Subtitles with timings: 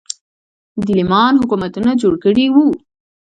[0.85, 2.67] دیلمیان حکومتونه جوړ کړي وو